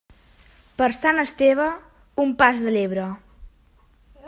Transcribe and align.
Per 0.81 0.87
Sant 0.99 1.23
Esteve, 1.23 1.67
un 2.25 2.33
pas 2.41 2.65
de 2.69 2.75
llebre. 2.79 3.07